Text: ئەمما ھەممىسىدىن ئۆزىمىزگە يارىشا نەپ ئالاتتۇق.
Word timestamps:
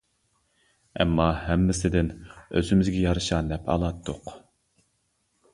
ئەمما 1.03 1.27
ھەممىسىدىن 1.41 2.09
ئۆزىمىزگە 2.61 3.05
يارىشا 3.05 3.43
نەپ 3.53 3.71
ئالاتتۇق. 3.75 4.37